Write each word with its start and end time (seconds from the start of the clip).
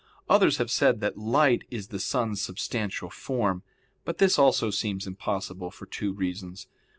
Others 0.27 0.57
have 0.57 0.71
said 0.71 0.99
that 1.01 1.19
light 1.19 1.61
is 1.69 1.89
the 1.89 1.99
sun's 1.99 2.41
substantial 2.41 3.11
form, 3.11 3.61
but 4.03 4.17
this 4.17 4.39
also 4.39 4.71
seems 4.71 5.05
impossible 5.05 5.69
for 5.69 5.85
two 5.85 6.11
reasons. 6.11 6.65